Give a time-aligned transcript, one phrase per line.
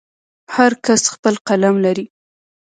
[0.55, 2.05] هر کس خپل قلم لري.